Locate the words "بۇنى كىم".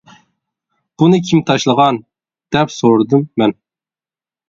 1.03-1.45